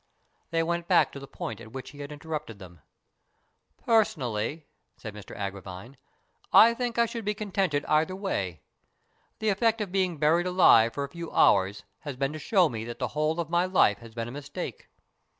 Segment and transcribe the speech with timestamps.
[0.49, 2.81] They went back to the point at which he had interrupted them."
[3.85, 4.65] Personally,"
[4.97, 5.95] said Mr Agra vine,"
[6.65, 8.61] I think I should be contented either way.
[9.37, 12.83] The effect of being buried alive for a few hours has been to show me
[12.85, 14.89] that the whole of my life has been a mistake.